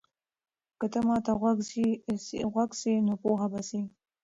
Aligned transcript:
که 0.79 0.85
ته 0.93 0.99
ما 1.07 1.17
ته 1.25 1.31
غوږ 2.53 2.69
سې 2.83 2.93
نو 3.05 3.13
پوه 3.21 3.45
به 3.51 3.61
سې. 3.69 3.81